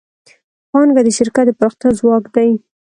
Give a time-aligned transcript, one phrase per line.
[0.71, 2.51] پانګه د شرکت د پراختیا ځواک دی.